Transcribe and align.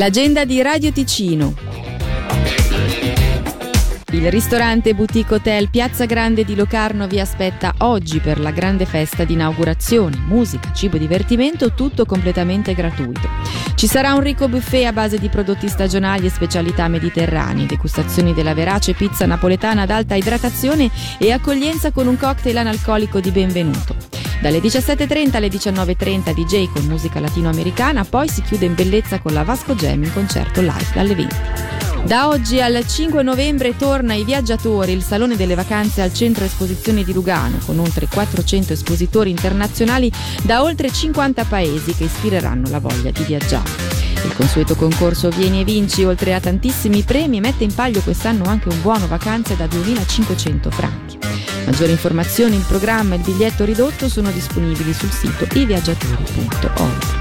L'agenda 0.00 0.46
di 0.46 0.62
Radio 0.62 0.90
Ticino. 0.92 1.54
Il 4.12 4.30
ristorante 4.30 4.94
Boutique 4.94 5.36
Hotel 5.36 5.68
Piazza 5.68 6.06
Grande 6.06 6.42
di 6.42 6.54
Locarno 6.54 7.06
vi 7.06 7.20
aspetta 7.20 7.74
oggi 7.80 8.18
per 8.18 8.40
la 8.40 8.50
grande 8.50 8.86
festa 8.86 9.24
di 9.24 9.34
inaugurazione. 9.34 10.16
Musica, 10.26 10.72
cibo 10.72 10.96
e 10.96 11.00
divertimento, 11.00 11.74
tutto 11.74 12.06
completamente 12.06 12.72
gratuito. 12.72 13.28
Ci 13.74 13.86
sarà 13.86 14.14
un 14.14 14.20
ricco 14.20 14.48
buffet 14.48 14.86
a 14.86 14.92
base 14.94 15.18
di 15.18 15.28
prodotti 15.28 15.68
stagionali 15.68 16.24
e 16.24 16.30
specialità 16.30 16.88
mediterranee, 16.88 17.66
degustazioni 17.66 18.32
della 18.32 18.54
verace 18.54 18.94
pizza 18.94 19.26
napoletana 19.26 19.82
ad 19.82 19.90
alta 19.90 20.14
idratazione 20.14 20.90
e 21.18 21.30
accoglienza 21.30 21.90
con 21.90 22.06
un 22.06 22.16
cocktail 22.16 22.56
analcolico 22.56 23.20
di 23.20 23.30
benvenuto. 23.30 23.99
Dalle 24.40 24.58
17.30 24.58 25.36
alle 25.36 25.48
19.30 25.48 26.32
DJ 26.32 26.72
con 26.72 26.86
musica 26.86 27.20
latinoamericana, 27.20 28.04
poi 28.04 28.26
si 28.26 28.40
chiude 28.40 28.64
in 28.64 28.74
bellezza 28.74 29.20
con 29.20 29.34
la 29.34 29.42
Vasco 29.42 29.74
Jam 29.74 30.02
in 30.02 30.12
concerto 30.14 30.62
live 30.62 30.88
dalle 30.94 31.14
20. 31.14 31.36
Da 32.04 32.28
oggi 32.28 32.58
al 32.58 32.82
5 32.86 33.22
novembre 33.22 33.76
torna 33.76 34.14
ai 34.14 34.24
viaggiatori 34.24 34.92
il 34.92 35.02
Salone 35.02 35.36
delle 35.36 35.54
Vacanze 35.54 36.00
al 36.00 36.14
Centro 36.14 36.44
Esposizioni 36.46 37.04
di 37.04 37.12
Lugano, 37.12 37.58
con 37.66 37.78
oltre 37.78 38.06
400 38.06 38.72
espositori 38.72 39.28
internazionali 39.28 40.10
da 40.42 40.62
oltre 40.62 40.90
50 40.90 41.44
paesi 41.44 41.94
che 41.94 42.04
ispireranno 42.04 42.70
la 42.70 42.80
voglia 42.80 43.10
di 43.10 43.22
viaggiare. 43.24 44.09
Il 44.24 44.34
consueto 44.34 44.74
concorso 44.74 45.30
Vieni 45.30 45.60
e 45.60 45.64
Vinci, 45.64 46.04
oltre 46.04 46.34
a 46.34 46.40
tantissimi 46.40 47.02
premi, 47.02 47.40
mette 47.40 47.64
in 47.64 47.74
palio 47.74 48.02
quest'anno 48.02 48.44
anche 48.44 48.68
un 48.68 48.80
buono 48.82 49.06
vacanze 49.06 49.56
da 49.56 49.64
2.500 49.64 50.70
franchi. 50.70 51.18
Maggiori 51.64 51.92
informazioni, 51.92 52.56
il 52.56 52.64
programma 52.66 53.14
e 53.14 53.18
il 53.18 53.24
biglietto 53.24 53.64
ridotto 53.64 54.08
sono 54.08 54.30
disponibili 54.30 54.92
sul 54.92 55.10
sito 55.10 55.46
iviaggiatori.org. 55.52 57.20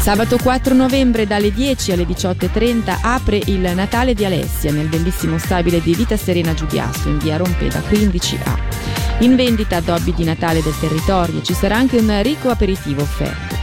Sabato 0.00 0.38
4 0.40 0.72
novembre 0.72 1.26
dalle 1.26 1.52
10 1.52 1.90
alle 1.90 2.04
18.30 2.04 2.98
apre 3.00 3.40
il 3.46 3.72
Natale 3.74 4.14
di 4.14 4.24
Alessia 4.24 4.70
nel 4.70 4.86
bellissimo 4.86 5.36
stabile 5.38 5.80
di 5.80 5.94
Vita 5.94 6.16
Serena 6.16 6.54
Giudiasto 6.54 7.08
in 7.08 7.18
via 7.18 7.36
Rompeda 7.36 7.80
15A. 7.80 8.58
In 9.20 9.34
vendita 9.34 9.78
addobbi 9.78 10.14
di 10.14 10.22
Natale 10.22 10.62
del 10.62 10.78
territorio 10.78 11.42
ci 11.42 11.54
sarà 11.54 11.76
anche 11.76 11.96
un 11.96 12.22
ricco 12.22 12.50
aperitivo 12.50 13.02
offerto. 13.02 13.55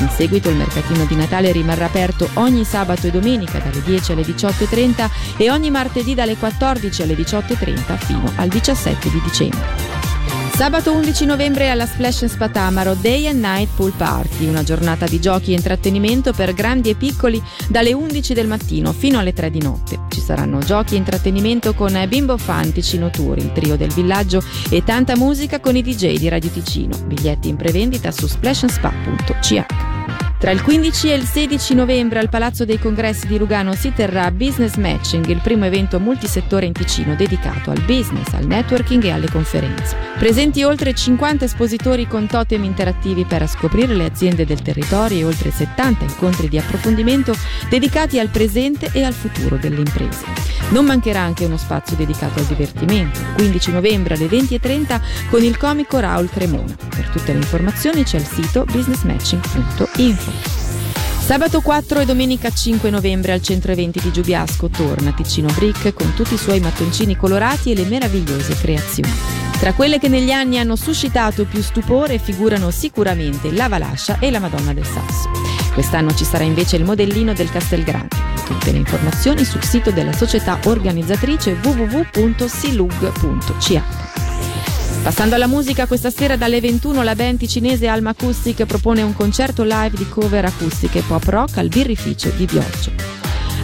In 0.00 0.08
seguito 0.08 0.48
il 0.48 0.56
mercatino 0.56 1.04
di 1.04 1.14
Natale 1.14 1.52
rimarrà 1.52 1.84
aperto 1.84 2.28
ogni 2.34 2.64
sabato 2.64 3.06
e 3.06 3.10
domenica 3.10 3.58
dalle 3.58 3.82
10 3.82 4.12
alle 4.12 4.22
18.30 4.22 5.10
e 5.36 5.50
ogni 5.50 5.70
martedì 5.70 6.14
dalle 6.14 6.36
14 6.36 7.02
alle 7.02 7.14
18.30 7.14 7.96
fino 7.98 8.32
al 8.36 8.48
17 8.48 9.10
di 9.10 9.20
dicembre. 9.22 9.89
Sabato 10.60 10.92
11 10.92 11.24
novembre 11.24 11.70
alla 11.70 11.86
Splash 11.86 12.26
Spatamaro 12.26 12.92
Day 12.92 13.26
and 13.26 13.40
Night 13.40 13.70
Pool 13.74 13.94
Party, 13.96 14.46
una 14.46 14.62
giornata 14.62 15.06
di 15.06 15.18
giochi 15.18 15.52
e 15.52 15.54
intrattenimento 15.54 16.34
per 16.34 16.52
grandi 16.52 16.90
e 16.90 16.96
piccoli 16.96 17.42
dalle 17.66 17.94
11 17.94 18.34
del 18.34 18.46
mattino 18.46 18.92
fino 18.92 19.18
alle 19.18 19.32
3 19.32 19.50
di 19.50 19.62
notte. 19.62 20.00
Ci 20.10 20.20
saranno 20.20 20.58
giochi 20.58 20.96
e 20.96 20.98
intrattenimento 20.98 21.72
con 21.72 21.98
Bimbo 22.06 22.36
Fantici 22.36 22.98
Noturi, 22.98 23.40
il 23.40 23.52
trio 23.52 23.78
del 23.78 23.90
villaggio 23.90 24.44
e 24.68 24.84
tanta 24.84 25.16
musica 25.16 25.60
con 25.60 25.76
i 25.76 25.82
DJ 25.82 26.18
di 26.18 26.28
Radio 26.28 26.50
Ticino. 26.50 26.94
Biglietti 27.06 27.48
in 27.48 27.56
prevendita 27.56 28.10
su 28.10 28.26
splashandspa.ch. 28.26 30.19
Tra 30.40 30.52
il 30.52 30.62
15 30.62 31.10
e 31.10 31.16
il 31.16 31.24
16 31.24 31.74
novembre 31.74 32.18
al 32.18 32.30
Palazzo 32.30 32.64
dei 32.64 32.78
Congressi 32.78 33.26
di 33.26 33.36
Lugano 33.36 33.74
si 33.74 33.92
terrà 33.92 34.30
Business 34.30 34.76
Matching, 34.76 35.26
il 35.26 35.42
primo 35.42 35.66
evento 35.66 36.00
multisettore 36.00 36.64
in 36.64 36.72
Ticino 36.72 37.14
dedicato 37.14 37.70
al 37.70 37.82
business, 37.82 38.32
al 38.32 38.46
networking 38.46 39.04
e 39.04 39.10
alle 39.10 39.28
conferenze. 39.28 39.94
Presenti 40.18 40.62
oltre 40.62 40.94
50 40.94 41.44
espositori 41.44 42.06
con 42.06 42.26
totem 42.26 42.64
interattivi 42.64 43.26
per 43.26 43.46
scoprire 43.48 43.92
le 43.92 44.06
aziende 44.06 44.46
del 44.46 44.62
territorio 44.62 45.18
e 45.18 45.24
oltre 45.24 45.50
70 45.50 46.04
incontri 46.04 46.48
di 46.48 46.56
approfondimento 46.56 47.34
dedicati 47.68 48.18
al 48.18 48.28
presente 48.28 48.88
e 48.94 49.02
al 49.02 49.12
futuro 49.12 49.56
delle 49.56 49.80
imprese. 49.80 50.59
Non 50.70 50.84
mancherà 50.84 51.20
anche 51.20 51.44
uno 51.44 51.56
spazio 51.56 51.96
dedicato 51.96 52.38
al 52.38 52.46
divertimento, 52.46 53.18
il 53.18 53.32
15 53.34 53.72
novembre 53.72 54.14
alle 54.14 54.26
20.30 54.26 55.00
con 55.28 55.42
il 55.42 55.56
comico 55.56 55.98
Raul 55.98 56.30
Cremona. 56.30 56.76
Per 56.88 57.08
tutte 57.08 57.32
le 57.32 57.38
informazioni 57.38 58.04
c'è 58.04 58.18
il 58.18 58.26
sito 58.26 58.64
businessmatching.info. 58.64 60.30
Sabato 61.30 61.60
4 61.60 62.00
e 62.00 62.04
domenica 62.04 62.50
5 62.50 62.90
novembre 62.90 63.32
al 63.32 63.42
centro 63.42 63.72
eventi 63.72 64.00
di 64.00 64.10
Giubiasco 64.10 64.68
torna 64.68 65.12
Ticino 65.12 65.52
Brick 65.52 65.92
con 65.92 66.12
tutti 66.14 66.34
i 66.34 66.38
suoi 66.38 66.60
mattoncini 66.60 67.16
colorati 67.16 67.70
e 67.70 67.74
le 67.74 67.84
meravigliose 67.84 68.56
creazioni. 68.56 69.12
Tra 69.58 69.72
quelle 69.72 69.98
che 69.98 70.08
negli 70.08 70.32
anni 70.32 70.58
hanno 70.58 70.74
suscitato 70.74 71.44
più 71.44 71.62
stupore 71.62 72.18
figurano 72.18 72.70
sicuramente 72.70 73.52
la 73.52 73.68
Valascia 73.68 74.18
e 74.18 74.30
la 74.30 74.38
Madonna 74.38 74.72
del 74.72 74.86
Sasso. 74.86 75.49
Quest'anno 75.80 76.14
ci 76.14 76.26
sarà 76.26 76.44
invece 76.44 76.76
il 76.76 76.84
modellino 76.84 77.32
del 77.32 77.50
Castelgrande. 77.50 78.14
Tutte 78.44 78.70
le 78.70 78.76
informazioni 78.76 79.46
sul 79.46 79.64
sito 79.64 79.90
della 79.90 80.12
società 80.12 80.58
organizzatrice 80.64 81.56
www.silug.ch. 81.62 82.20
Passando 85.02 85.36
alla 85.36 85.46
musica, 85.46 85.86
questa 85.86 86.10
sera 86.10 86.36
dalle 86.36 86.60
21 86.60 87.02
la 87.02 87.14
band 87.14 87.46
cinese 87.46 87.86
Alma 87.86 88.10
Acoustic 88.10 88.66
propone 88.66 89.00
un 89.00 89.14
concerto 89.14 89.62
live 89.62 89.96
di 89.96 90.06
cover 90.06 90.44
acustiche 90.44 91.00
pop 91.00 91.24
rock 91.24 91.56
al 91.56 91.68
birrificio 91.68 92.28
di 92.36 92.44
Bioggio. 92.44 92.92